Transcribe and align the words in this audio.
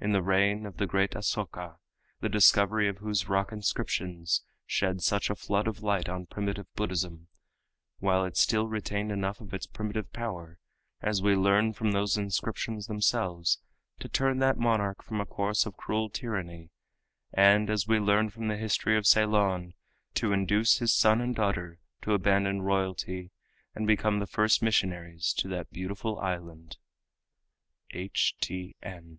in 0.00 0.12
the 0.12 0.22
reign 0.22 0.64
of 0.64 0.76
the 0.76 0.86
great 0.86 1.16
Asoka, 1.16 1.76
the 2.20 2.28
discovery 2.28 2.86
of 2.88 2.98
whose 2.98 3.28
rock 3.28 3.50
inscriptions 3.50 4.42
shed 4.64 5.02
such 5.02 5.28
a 5.28 5.34
flood 5.34 5.66
of 5.66 5.82
light 5.82 6.08
on 6.08 6.24
primitive 6.26 6.72
Buddhism, 6.74 7.26
while 7.98 8.24
it 8.24 8.36
still 8.36 8.68
retained 8.68 9.10
enough 9.10 9.40
of 9.40 9.52
its 9.52 9.66
primitive 9.66 10.12
power, 10.12 10.60
as 11.02 11.20
we 11.20 11.34
learn 11.34 11.72
from 11.72 11.90
those 11.90 12.16
inscriptions 12.16 12.86
themselves, 12.86 13.58
to 13.98 14.08
turn 14.08 14.38
that 14.38 14.56
monarch 14.56 15.02
from 15.02 15.20
a 15.20 15.26
course 15.26 15.66
of 15.66 15.76
cruel 15.76 16.08
tyranny, 16.08 16.70
and, 17.32 17.68
as 17.68 17.88
we 17.88 17.98
learn 17.98 18.30
from 18.30 18.46
the 18.46 18.56
history 18.56 18.96
of 18.96 19.04
Ceylon, 19.04 19.74
to 20.14 20.32
induce 20.32 20.78
his 20.78 20.94
son 20.94 21.20
and 21.20 21.34
daughter 21.34 21.80
to 22.02 22.14
abandon 22.14 22.62
royalty 22.62 23.32
and 23.74 23.84
become 23.84 24.20
the 24.20 24.26
first 24.28 24.62
missionaries 24.62 25.32
to 25.32 25.48
that 25.48 25.72
beautiful 25.72 26.20
island. 26.20 26.76
H.T.N. 27.90 29.18